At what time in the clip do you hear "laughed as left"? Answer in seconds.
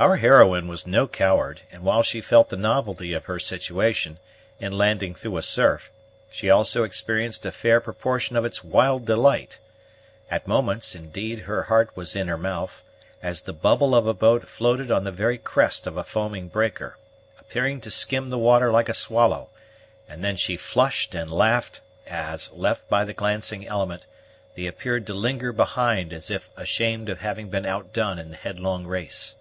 21.28-22.88